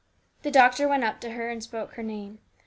[0.41, 2.39] The doctor went up to her and spoke her name.